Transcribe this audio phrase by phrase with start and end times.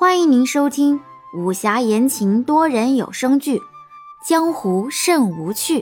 [0.00, 0.98] 欢迎您收听
[1.34, 3.58] 武侠言情多人有声剧
[4.26, 5.80] 《江湖甚无趣》，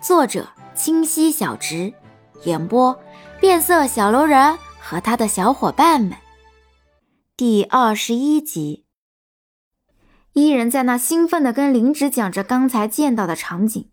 [0.00, 1.92] 作者清溪小直，
[2.44, 2.96] 演播
[3.40, 6.12] 变色小楼人和他的小伙伴们。
[7.36, 8.84] 第二十一集，
[10.32, 13.90] 伊人在那兴奋地跟林芷讲着刚才见到的场景，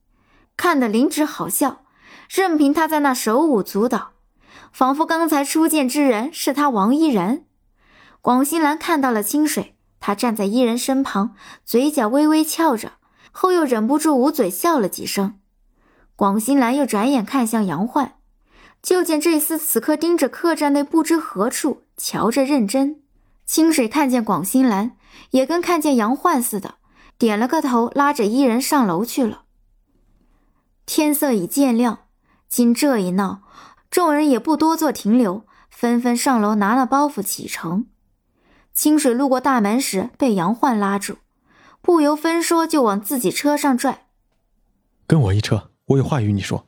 [0.55, 1.81] 看得林芷好笑，
[2.29, 4.11] 任凭他在那手舞足蹈。
[4.71, 7.45] 仿佛刚才初见之人是他王伊人。
[8.27, 11.33] 广兴兰看到了清水，他站在伊人身旁，
[11.63, 12.91] 嘴角微微翘着，
[13.31, 15.39] 后又忍不住捂嘴笑了几声。
[16.17, 18.15] 广兴兰又转眼看向杨焕，
[18.81, 22.99] 就见这厮此刻盯着客栈内不知何处，瞧着认真。
[23.45, 24.97] 清水看见广兴兰，
[25.31, 26.75] 也跟看见杨焕似的，
[27.17, 29.43] 点了个头，拉着伊人上楼去了。
[30.85, 31.99] 天色已渐亮，
[32.49, 33.43] 经这一闹。
[33.89, 37.85] 众人也不多做停留，纷纷上楼拿了包袱启程。
[38.77, 41.17] 清水路过大门时，被杨焕拉住，
[41.81, 44.05] 不由分说就往自己车上拽
[45.07, 46.67] ：“跟我一车，我有话与你说。”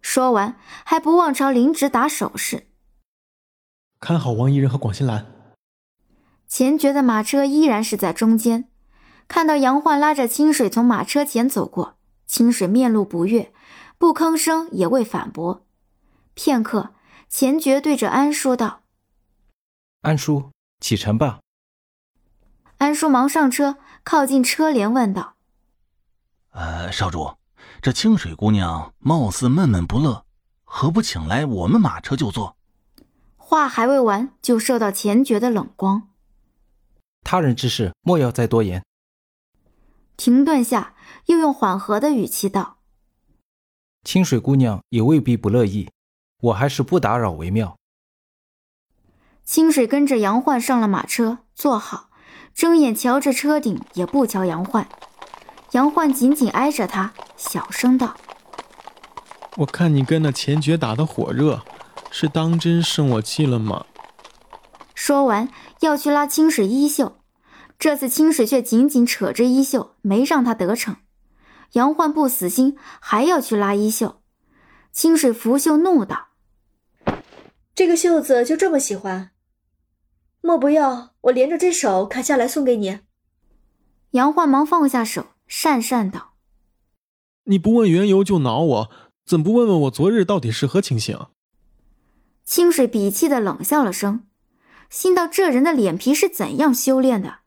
[0.00, 2.68] 说完，还不忘朝林植打手势
[3.98, 5.26] ：“看好王一人和广新兰。”
[6.46, 8.68] 钱爵的马车依然是在中间。
[9.26, 13.52] 看到杨焕拉着清水从马车前走过，清水面露不悦，
[13.98, 15.66] 不吭声，也未反驳。
[16.34, 16.94] 片刻，
[17.28, 18.82] 钱爵对着安说道
[20.02, 21.40] ：“安叔，启程吧。”
[22.78, 25.34] 安叔忙上车，靠近车帘问道
[26.50, 27.36] ：“呃，少主，
[27.80, 30.24] 这清水姑娘貌似闷闷不乐，
[30.64, 32.56] 何不请来我们马车就坐？”
[33.36, 36.08] 话还未完，就受到钱爵的冷光。
[37.22, 38.84] 他人之事，莫要再多言。
[40.16, 40.94] 停顿下，
[41.26, 42.78] 又用缓和的语气道
[44.04, 45.90] ：“清水姑娘也未必不乐意。”
[46.44, 47.74] 我还是不打扰为妙。
[49.44, 52.08] 清水跟着杨焕上了马车，坐好，
[52.54, 54.88] 睁眼瞧着车顶，也不瞧杨焕。
[55.72, 58.16] 杨焕紧紧挨着他，小声道
[59.58, 61.62] ：“我看你跟那钱爵打得火热，
[62.10, 63.84] 是当真生我气了吗？”
[64.94, 67.18] 说完要去拉清水衣袖，
[67.78, 70.96] 这次清水却紧紧扯着衣袖，没让他得逞。
[71.72, 74.22] 杨焕不死心，还要去拉衣袖。
[74.92, 76.28] 清水拂袖怒道。
[77.74, 79.32] 这个袖子就这么喜欢？
[80.46, 82.98] 莫不要我连着这手砍下来送给你？
[84.10, 86.34] 杨焕忙放下手，讪讪道
[87.44, 88.90] ：“你不问缘由就恼我，
[89.24, 91.18] 怎不问问我昨日到底是何情形？”
[92.44, 94.26] 清水鄙气的冷笑了声，
[94.90, 97.38] 心道这人的脸皮是怎样修炼的，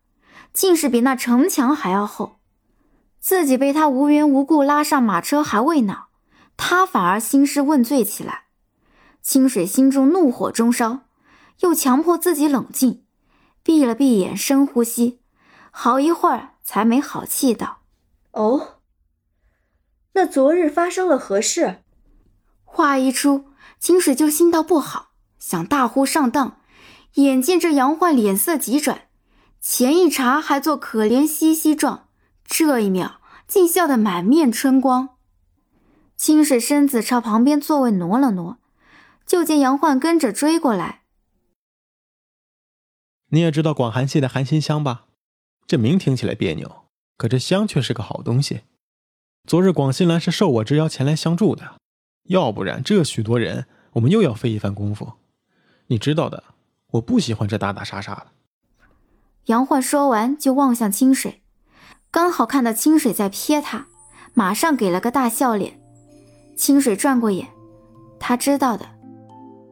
[0.52, 2.40] 竟是比那城墙还要厚。
[3.20, 6.08] 自己被他无缘无故拉上马车还未恼，
[6.58, 8.46] 他反而兴师问罪起来。
[9.22, 11.02] 清水心中怒火中烧，
[11.62, 13.04] 又强迫自己冷静，
[13.64, 15.20] 闭了闭眼，深呼吸，
[15.72, 17.80] 好一会儿才没好气道
[18.32, 18.80] ：“哦，
[20.14, 21.84] 那昨日发生了何事？”
[22.64, 23.46] 话一出，
[23.80, 25.10] 清水就心道不好，
[25.40, 26.60] 想大呼上当。
[27.14, 29.08] 眼见这杨焕脸色急转，
[29.60, 32.10] 前一茬还做可怜兮兮状，
[32.46, 35.10] 这一秒竟笑得满面春光。
[36.16, 38.58] 清水身子朝旁边座位挪了挪。
[39.26, 41.02] 就见杨焕跟着追过来。
[43.30, 45.06] 你也知道广寒系的寒心香吧？
[45.66, 46.86] 这名听起来别扭，
[47.18, 48.62] 可这香却是个好东西。
[49.46, 51.76] 昨日广新兰是受我之邀前来相助的，
[52.30, 55.14] 要不然这许多人，我们又要费一番功夫。
[55.88, 56.44] 你知道的，
[56.92, 58.28] 我不喜欢这打打杀杀的。
[59.48, 61.42] 杨焕说完，就望向清水，
[62.10, 63.88] 刚好看到清水在瞥他，
[64.34, 65.82] 马上给了个大笑脸。
[66.56, 67.48] 清水转过眼，
[68.20, 68.86] 他知道的。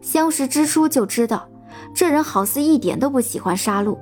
[0.01, 1.49] 相识之初就知道，
[1.95, 3.97] 这人好似一点都不喜欢杀戮，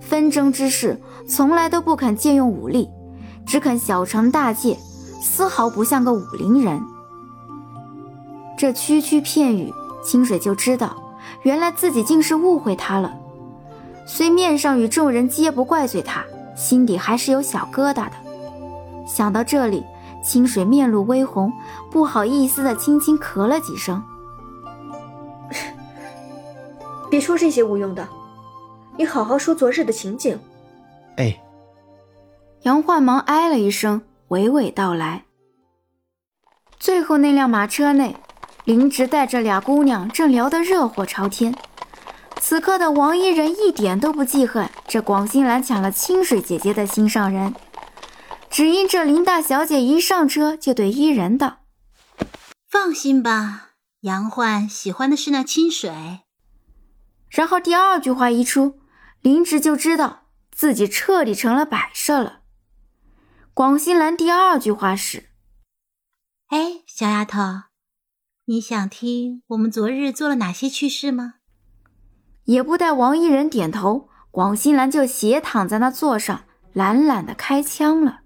[0.00, 2.88] 纷争之事从来都不肯借用武力，
[3.44, 4.78] 只肯小惩大戒，
[5.20, 6.82] 丝毫不像个武林人。
[8.56, 9.70] 这区区片语，
[10.02, 10.96] 清水就知道，
[11.42, 13.14] 原来自己竟是误会他了。
[14.06, 16.24] 虽面上与众人皆不怪罪他，
[16.56, 18.12] 心底还是有小疙瘩的。
[19.06, 19.84] 想到这里，
[20.24, 21.52] 清水面露微红，
[21.90, 24.02] 不好意思的轻轻咳了几声。
[27.10, 28.06] 别说这些无用的，
[28.96, 30.38] 你好好说昨日的情景。
[31.16, 31.40] 哎，
[32.62, 35.24] 杨焕忙哎了一声，娓娓道来。
[36.78, 38.14] 最后那辆马车内，
[38.64, 41.54] 林直带着俩姑娘正聊得热火朝天。
[42.40, 47.54] 此刻的王一人一点都不记恨这广兴兰抢了清水姐姐的心上人，
[48.48, 51.58] 只因这林大小姐一上车就对伊人道
[52.70, 53.70] ：“放心吧，
[54.02, 56.20] 杨焕喜欢的是那清水。”
[57.28, 58.80] 然后第二句话一出，
[59.20, 62.40] 林芝就知道自己彻底成了摆设了。
[63.54, 65.30] 广兴兰第二句话是
[66.48, 67.40] ：“哎，小丫头，
[68.46, 71.34] 你想听我们昨日做了哪些趣事吗？”
[72.44, 78.20] 也不待王一人点头，广兴兰就斜躺在那座上，懒懒的开枪了。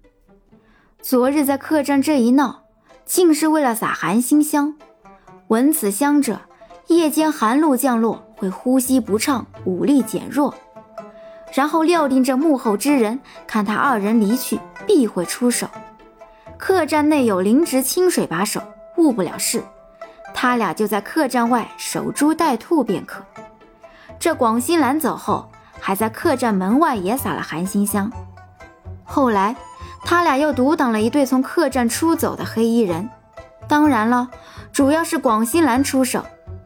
[1.01, 2.63] 昨日在客栈这一闹，
[3.03, 4.77] 竟是为了撒寒心香。
[5.49, 6.47] 闻此香者，
[6.87, 10.53] 夜间寒露降落，会呼吸不畅，武力减弱。
[11.53, 15.67] 然后料定这幕后之人，看他二人离去，必会出手。
[16.57, 18.61] 客栈内有灵植清水把守，
[18.97, 19.63] 误不了事。
[20.33, 23.23] 他俩就在客栈外守株待兔便可。
[24.17, 28.11] 这广兴兰走后，还在客栈门外也撒了寒心香。
[29.03, 29.55] 后来，
[30.03, 33.09] 他俩又独挡了一对从客栈出走的黑衣人。
[33.67, 34.29] 当然了，
[34.71, 36.25] 主要是广兴兰出手，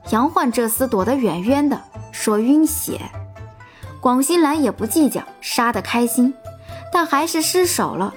[0.10, 1.82] 杨焕这厮躲得远远的，
[2.12, 3.02] 说晕血。
[4.00, 6.34] 广新兰也不计较，杀得开心，
[6.94, 8.14] 但还是失手了。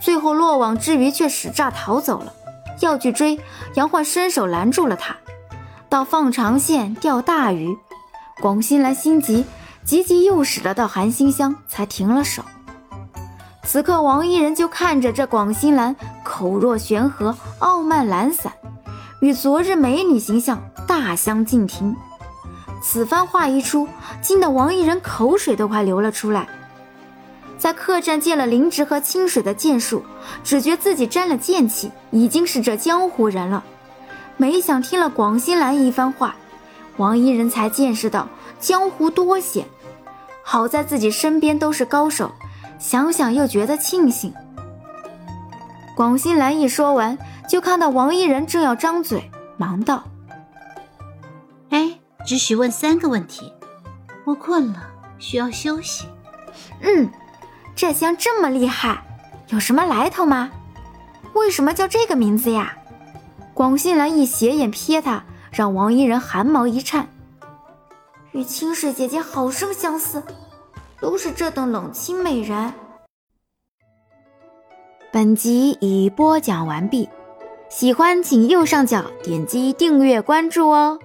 [0.00, 2.32] 最后落网之鱼却使诈逃走了，
[2.80, 3.38] 要去追，
[3.74, 5.16] 杨焕伸手拦住了他，
[5.88, 7.76] 到放长线钓大鱼。
[8.40, 9.44] 广新兰心急，
[9.84, 12.42] 急急又使了道寒心香，才停了手。
[13.64, 15.94] 此刻，王一人就看着这广新兰
[16.24, 18.52] 口若悬河、傲慢懒散，
[19.20, 21.94] 与昨日美女形象大相径庭。
[22.82, 23.86] 此番话一出，
[24.20, 26.48] 惊得王一人口水都快流了出来。
[27.58, 30.04] 在客栈见了灵芝和清水的剑术，
[30.42, 33.62] 只觉自己沾了剑气，已经是这江湖人了。
[34.36, 36.34] 没想听了广兴兰一番话。
[36.96, 39.66] 王一人才见识到江湖多险，
[40.42, 42.32] 好在自己身边都是高手，
[42.78, 44.32] 想想又觉得庆幸。
[45.94, 47.18] 广兴兰一说完，
[47.48, 50.04] 就看到王一人正要张嘴，忙道：“，
[52.28, 53.54] 只许问三个问题，
[54.26, 54.86] 我困了，
[55.18, 56.06] 需要休息。
[56.82, 57.10] ”“嗯，
[57.74, 59.02] 这香这么厉害，
[59.48, 60.50] 有什么来头吗？
[61.32, 62.76] 为什么叫这个名字呀？”
[63.54, 65.24] 广信兰一斜眼瞥他。
[65.50, 67.08] 让王一人汗毛一颤，
[68.32, 70.22] 与清水姐姐好生相似，
[71.00, 72.74] 都是这等冷清美人。
[75.10, 77.08] 本集已播讲完毕，
[77.70, 80.98] 喜欢请右上角点击订阅关注哦。